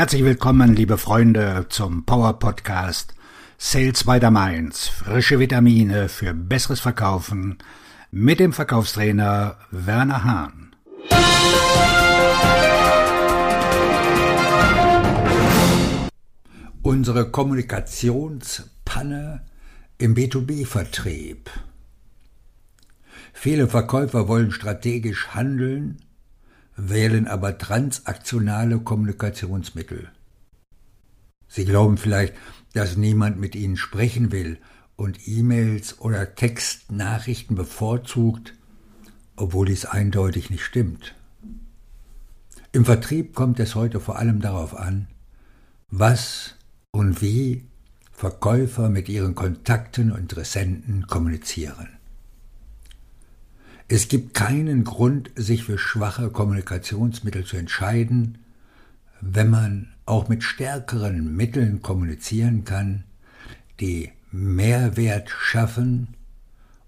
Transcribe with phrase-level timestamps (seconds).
[0.00, 3.14] Herzlich willkommen, liebe Freunde, zum Power Podcast
[3.58, 4.88] Sales by the Mainz.
[4.88, 7.58] Frische Vitamine für besseres Verkaufen
[8.10, 10.74] mit dem Verkaufstrainer Werner Hahn.
[16.80, 19.44] Unsere Kommunikationspanne
[19.98, 21.50] im B2B-Vertrieb.
[23.34, 25.98] Viele Verkäufer wollen strategisch handeln,
[26.88, 30.10] wählen aber transaktionale Kommunikationsmittel.
[31.48, 32.34] Sie glauben vielleicht,
[32.72, 34.58] dass niemand mit ihnen sprechen will
[34.96, 38.54] und E-Mails oder Textnachrichten bevorzugt,
[39.36, 41.14] obwohl dies eindeutig nicht stimmt.
[42.72, 45.08] Im Vertrieb kommt es heute vor allem darauf an,
[45.90, 46.54] was
[46.92, 47.64] und wie
[48.12, 51.99] Verkäufer mit ihren Kontakten und Interessenten kommunizieren.
[53.92, 58.38] Es gibt keinen Grund, sich für schwache Kommunikationsmittel zu entscheiden,
[59.20, 63.02] wenn man auch mit stärkeren Mitteln kommunizieren kann,
[63.80, 66.14] die Mehrwert schaffen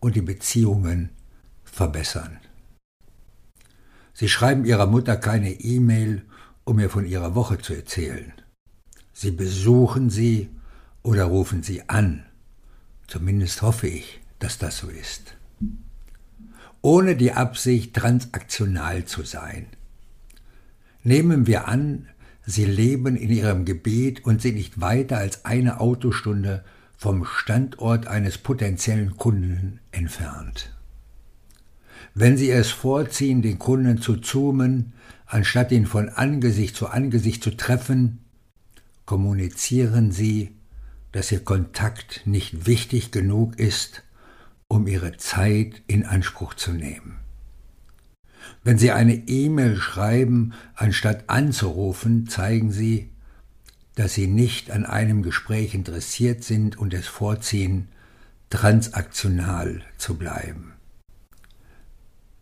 [0.00, 1.10] und die Beziehungen
[1.62, 2.38] verbessern.
[4.12, 6.24] Sie schreiben Ihrer Mutter keine E-Mail,
[6.64, 8.32] um ihr von Ihrer Woche zu erzählen.
[9.12, 10.50] Sie besuchen sie
[11.04, 12.24] oder rufen sie an.
[13.06, 15.38] Zumindest hoffe ich, dass das so ist
[16.82, 19.66] ohne die Absicht, transaktional zu sein.
[21.02, 22.08] Nehmen wir an,
[22.44, 26.64] Sie leben in Ihrem Gebiet und sind nicht weiter als eine Autostunde
[26.96, 30.72] vom Standort eines potenziellen Kunden entfernt.
[32.14, 34.94] Wenn Sie es vorziehen, den Kunden zu zoomen,
[35.26, 38.24] anstatt ihn von Angesicht zu Angesicht zu treffen,
[39.04, 40.56] kommunizieren Sie,
[41.12, 44.02] dass Ihr Kontakt nicht wichtig genug ist,
[44.68, 47.18] um ihre Zeit in Anspruch zu nehmen.
[48.62, 53.10] Wenn Sie eine E-Mail schreiben, anstatt anzurufen, zeigen Sie,
[53.94, 57.88] dass Sie nicht an einem Gespräch interessiert sind und es vorziehen,
[58.50, 60.72] transaktional zu bleiben.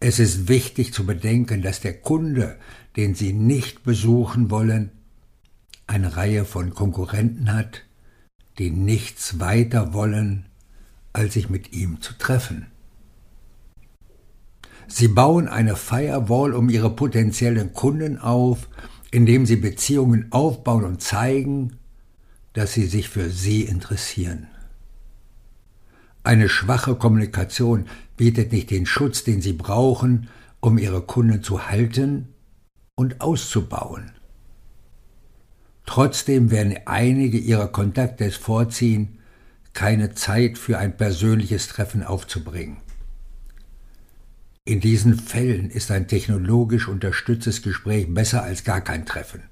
[0.00, 2.58] Es ist wichtig zu bedenken, dass der Kunde,
[2.96, 4.90] den Sie nicht besuchen wollen,
[5.86, 7.82] eine Reihe von Konkurrenten hat,
[8.58, 10.46] die nichts weiter wollen,
[11.12, 12.66] als sich mit ihm zu treffen.
[14.88, 18.68] Sie bauen eine Firewall um ihre potenziellen Kunden auf,
[19.10, 21.76] indem sie Beziehungen aufbauen und zeigen,
[22.52, 24.48] dass sie sich für sie interessieren.
[26.24, 27.86] Eine schwache Kommunikation
[28.16, 30.28] bietet nicht den Schutz, den sie brauchen,
[30.60, 32.28] um ihre Kunden zu halten
[32.94, 34.12] und auszubauen.
[35.86, 39.18] Trotzdem werden einige ihrer Kontakte es vorziehen,
[39.72, 42.78] keine Zeit für ein persönliches Treffen aufzubringen.
[44.64, 49.42] In diesen Fällen ist ein technologisch unterstütztes Gespräch besser als gar kein Treffen.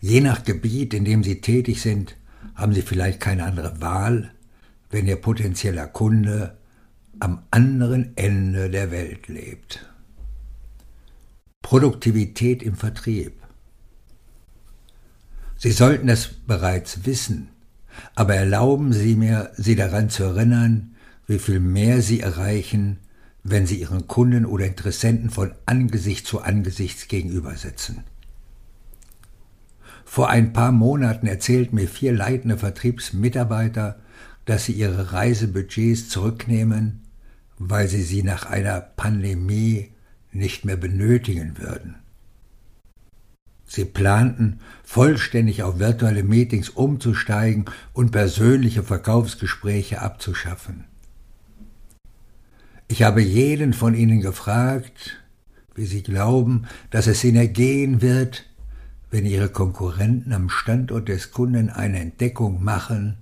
[0.00, 2.16] Je nach Gebiet, in dem Sie tätig sind,
[2.54, 4.32] haben Sie vielleicht keine andere Wahl,
[4.90, 6.58] wenn Ihr potenzieller Kunde
[7.18, 9.86] am anderen Ende der Welt lebt.
[11.62, 13.32] Produktivität im Vertrieb.
[15.56, 17.48] Sie sollten es bereits wissen,
[18.14, 20.94] aber erlauben Sie mir, Sie daran zu erinnern,
[21.26, 22.98] wie viel mehr Sie erreichen,
[23.42, 28.04] wenn Sie Ihren Kunden oder Interessenten von Angesicht zu Angesicht gegenübersetzen.
[30.04, 33.96] Vor ein paar Monaten erzählten mir vier leitende Vertriebsmitarbeiter,
[34.46, 37.02] dass sie ihre Reisebudgets zurücknehmen,
[37.58, 39.90] weil sie sie nach einer Pandemie
[40.32, 41.96] nicht mehr benötigen würden.
[43.66, 50.84] Sie planten, vollständig auf virtuelle Meetings umzusteigen und persönliche Verkaufsgespräche abzuschaffen.
[52.88, 55.20] Ich habe jeden von ihnen gefragt,
[55.74, 58.44] wie sie glauben, dass es ihnen ergehen wird,
[59.10, 63.16] wenn ihre Konkurrenten am Standort des Kunden eine Entdeckung machen,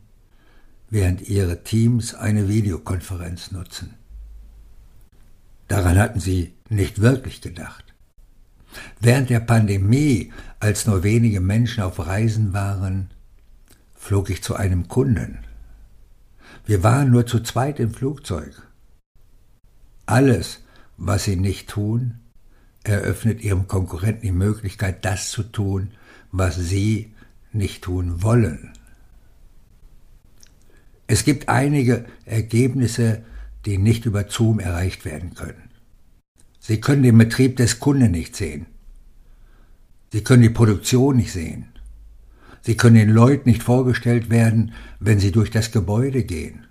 [0.91, 3.95] während ihre Teams eine Videokonferenz nutzen.
[5.69, 7.94] Daran hatten sie nicht wirklich gedacht.
[9.01, 13.11] Während der Pandemie, als nur wenige Menschen auf Reisen waren,
[13.95, 15.39] flog ich zu einem Kunden.
[16.67, 18.55] Wir waren nur zu zweit im Flugzeug.
[20.07, 20.61] Alles,
[20.97, 22.21] was sie nicht tun,
[22.85, 25.91] eröffnet ihrem Konkurrenten die Möglichkeit, das zu tun,
[26.33, 27.13] was sie
[27.53, 28.73] nicht tun wollen.
[31.07, 33.23] Es gibt einige Ergebnisse,
[33.67, 35.71] die nicht über Zoom erreicht werden können.
[36.67, 38.65] Sie können den Betrieb des Kunden nicht sehen.
[40.11, 41.67] Sie können die Produktion nicht sehen.
[42.63, 46.67] Sie können den Leuten nicht vorgestellt werden, wenn sie durch das Gebäude gehen.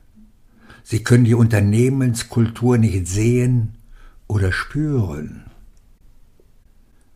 [0.82, 3.76] Sie können die Unternehmenskultur nicht sehen
[4.28, 5.44] oder spüren.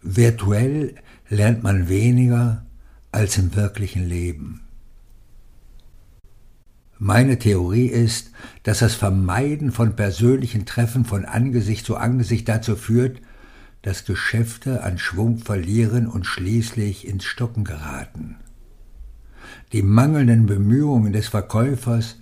[0.04, 0.94] Virtuell
[1.30, 2.64] lernt man weniger
[3.12, 4.67] als im wirklichen Leben.
[7.00, 8.32] Meine Theorie ist,
[8.64, 13.22] dass das Vermeiden von persönlichen Treffen von Angesicht zu Angesicht dazu führt,
[13.84, 18.38] dass Geschäfte an Schwung verlieren und schließlich ins Stocken geraten.
[19.74, 22.18] Die mangelnden Bemühungen des Verkäufers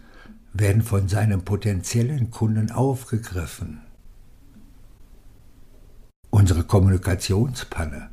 [0.54, 3.82] werden von seinem potenziellen Kunden aufgegriffen.
[6.30, 8.10] Unsere Kommunikationspanne.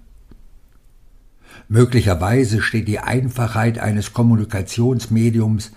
[1.69, 5.73] Möglicherweise steht die Einfachheit eines Kommunikationsmediums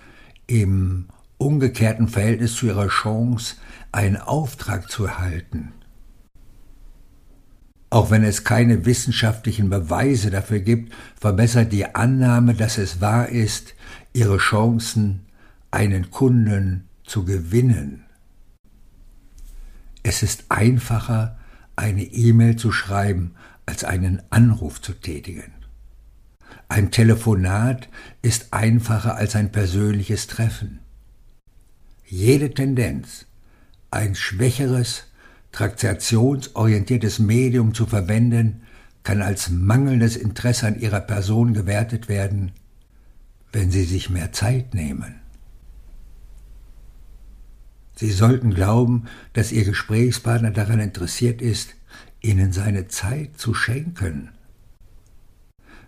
[0.46, 1.08] im
[1.38, 3.56] umgekehrten Verhältnis zu ihrer Chance,
[3.92, 5.72] einen Auftrag zu erhalten.
[7.90, 13.74] Auch wenn es keine wissenschaftlichen Beweise dafür gibt, verbessert die Annahme, dass es wahr ist,
[14.12, 15.26] ihre Chancen,
[15.70, 18.04] einen Kunden zu gewinnen.
[20.02, 21.38] Es ist einfacher,
[21.76, 23.34] eine E-Mail zu schreiben,
[23.66, 25.55] als einen Anruf zu tätigen.
[26.68, 27.88] Ein Telefonat
[28.22, 30.80] ist einfacher als ein persönliches Treffen.
[32.04, 33.26] Jede Tendenz,
[33.90, 35.04] ein schwächeres,
[35.52, 38.62] traktionsorientiertes Medium zu verwenden,
[39.02, 42.52] kann als mangelndes Interesse an ihrer Person gewertet werden,
[43.52, 45.20] wenn sie sich mehr Zeit nehmen.
[47.94, 51.74] Sie sollten glauben, dass Ihr Gesprächspartner daran interessiert ist,
[52.20, 54.30] Ihnen seine Zeit zu schenken.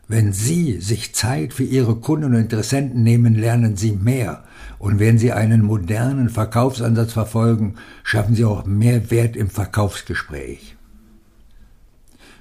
[0.09, 4.45] Wenn Sie sich Zeit für Ihre Kunden und Interessenten nehmen, lernen Sie mehr.
[4.79, 7.75] Und wenn Sie einen modernen Verkaufsansatz verfolgen,
[8.05, 10.77] schaffen Sie auch mehr Wert im Verkaufsgespräch.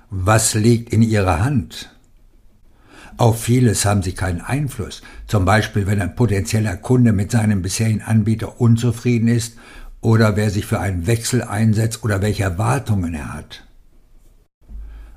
[0.10, 1.94] Was liegt in Ihrer Hand?
[3.18, 5.02] Auf vieles haben Sie keinen Einfluss.
[5.26, 9.58] Zum Beispiel, wenn ein potenzieller Kunde mit seinem bisherigen Anbieter unzufrieden ist
[10.00, 13.64] oder wer sich für einen Wechsel einsetzt oder welche Erwartungen er hat.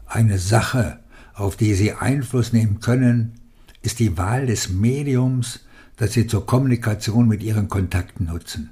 [0.06, 0.99] Eine Sache,
[1.40, 3.32] auf die Sie Einfluss nehmen können,
[3.82, 5.60] ist die Wahl des Mediums,
[5.96, 8.70] das Sie zur Kommunikation mit Ihren Kontakten nutzen.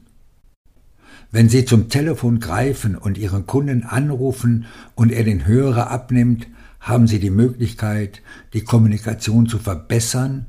[1.31, 6.47] Wenn Sie zum Telefon greifen und Ihren Kunden anrufen und er den Hörer abnimmt,
[6.81, 8.23] haben Sie die Möglichkeit,
[8.53, 10.47] die Kommunikation zu verbessern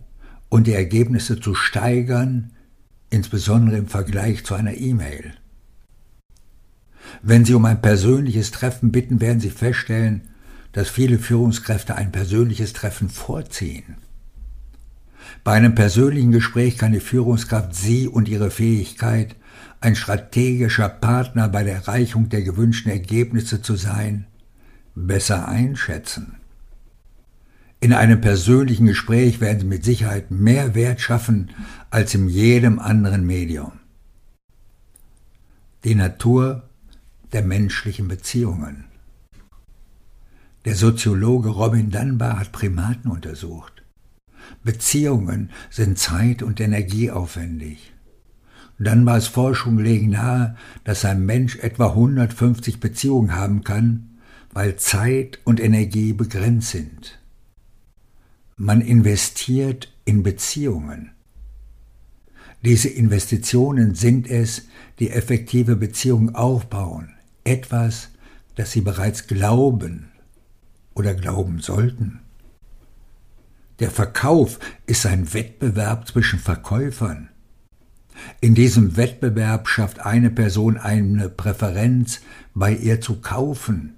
[0.49, 2.51] und die Ergebnisse zu steigern,
[3.09, 5.33] insbesondere im Vergleich zu einer E-Mail.
[7.21, 10.29] Wenn Sie um ein persönliches Treffen bitten, werden Sie feststellen,
[10.71, 13.97] dass viele Führungskräfte ein persönliches Treffen vorziehen.
[15.43, 19.35] Bei einem persönlichen Gespräch kann die Führungskraft Sie und Ihre Fähigkeit,
[19.81, 24.25] ein strategischer Partner bei der Erreichung der gewünschten Ergebnisse zu sein,
[24.95, 26.35] besser einschätzen.
[27.79, 31.51] In einem persönlichen Gespräch werden Sie mit Sicherheit mehr Wert schaffen
[31.89, 33.71] als in jedem anderen Medium.
[35.85, 36.63] Die Natur
[37.31, 38.88] der menschlichen Beziehungen.
[40.65, 43.83] Der Soziologe Robin Dunbar hat Primaten untersucht.
[44.61, 47.93] Beziehungen sind zeit- und energieaufwendig.
[48.77, 54.19] Dunbars Forschung legen nahe, dass ein Mensch etwa 150 Beziehungen haben kann,
[54.51, 57.19] weil Zeit und Energie begrenzt sind.
[58.57, 61.11] Man investiert in Beziehungen.
[62.65, 64.67] Diese Investitionen sind es,
[64.99, 67.13] die effektive Beziehungen aufbauen,
[67.45, 68.09] etwas,
[68.55, 70.09] das sie bereits glauben
[70.99, 72.19] oder glauben sollten.
[73.79, 77.29] Der Verkauf ist ein Wettbewerb zwischen Verkäufern.
[78.41, 82.19] In diesem Wettbewerb schafft eine Person eine Präferenz,
[82.53, 83.95] bei ihr zu kaufen.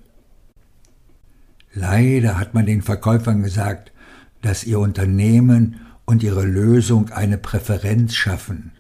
[1.73, 3.91] Leider hat man den Verkäufern gesagt,
[4.43, 8.73] dass ihr Unternehmen und ihre Lösung eine Präferenz schaffen.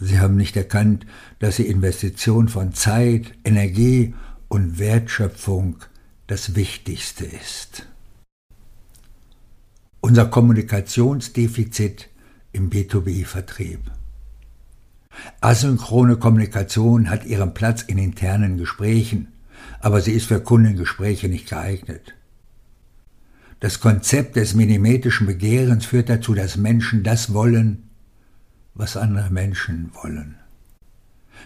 [0.00, 1.04] Sie haben nicht erkannt,
[1.40, 4.14] dass die Investition von Zeit, Energie
[4.48, 5.76] und Wertschöpfung
[6.26, 7.86] das Wichtigste ist.
[10.00, 12.08] Unser Kommunikationsdefizit
[12.52, 13.80] im B2B-Vertrieb.
[15.40, 19.28] Asynchrone Kommunikation hat ihren Platz in internen Gesprächen,
[19.80, 22.14] aber sie ist für Kundengespräche nicht geeignet.
[23.60, 27.84] Das Konzept des minimetischen Begehrens führt dazu, dass Menschen das wollen,
[28.74, 30.36] was andere Menschen wollen.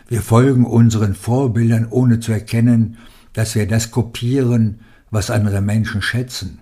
[0.08, 2.96] Wir folgen unseren Vorbildern, ohne zu erkennen,
[3.32, 4.80] dass wir das kopieren,
[5.10, 6.60] was andere Menschen schätzen.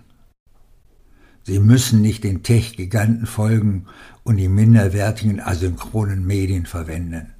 [1.43, 3.85] Sie müssen nicht den Tech-Giganten folgen
[4.23, 7.33] und die minderwertigen asynchronen Medien verwenden.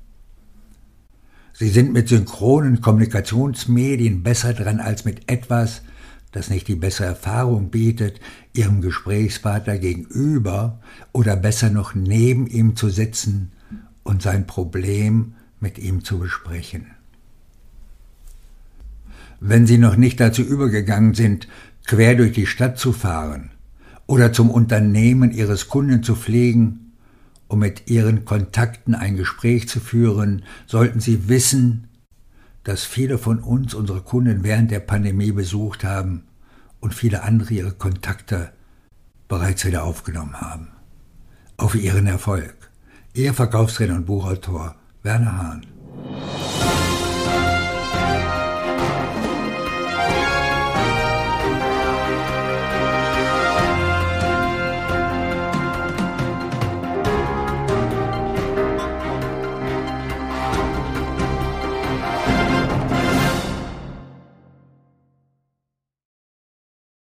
[1.51, 5.81] Sie sind mit synchronen Kommunikationsmedien besser dran als mit etwas,
[6.31, 8.19] das nicht die bessere Erfahrung bietet,
[8.53, 10.79] ihrem Gesprächspartner gegenüber
[11.11, 13.51] oder besser noch neben ihm zu sitzen
[14.03, 16.96] und sein Problem mit ihm zu besprechen.
[19.39, 21.47] Wenn Sie noch nicht dazu übergegangen sind,
[21.85, 23.51] quer durch die Stadt zu fahren
[24.05, 26.93] oder zum Unternehmen Ihres Kunden zu pflegen,
[27.47, 31.87] um mit Ihren Kontakten ein Gespräch zu führen, sollten Sie wissen,
[32.63, 36.23] dass viele von uns unsere Kunden während der Pandemie besucht haben
[36.79, 38.51] und viele andere ihre Kontakte
[39.27, 40.67] bereits wieder aufgenommen haben.
[41.55, 42.55] Auf Ihren Erfolg.
[43.13, 45.65] Ihr Verkaufsredner und Buchautor Werner Hahn.